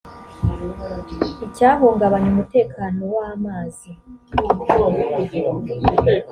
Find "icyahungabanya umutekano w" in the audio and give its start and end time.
1.45-3.17